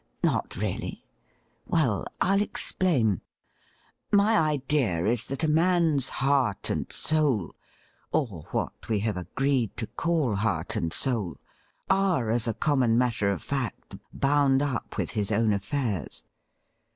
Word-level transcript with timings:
'Not 0.23 0.55
really.? 0.55 1.05
Well, 1.67 2.07
I'll 2.19 2.41
explain. 2.41 3.21
My 4.11 4.35
idea 4.35 5.05
is 5.05 5.27
that 5.27 5.43
a 5.43 5.47
man's 5.47 6.09
heart 6.09 6.71
and 6.71 6.91
soul— 6.91 7.53
or 8.11 8.47
what 8.49 8.89
we 8.89 9.01
have 9.01 9.15
agreed 9.15 9.77
to 9.77 9.85
call 9.85 10.37
heart 10.37 10.75
and 10.75 10.91
soul— 10.91 11.37
are 11.91 12.31
as 12.31 12.47
a 12.47 12.55
common 12.55 12.97
matter 12.97 13.29
of 13.29 13.43
fact 13.43 13.95
bound 14.11 14.63
up 14.63 14.97
with 14.97 15.11
his 15.11 15.31
own 15.31 15.53
affairs. 15.53 16.23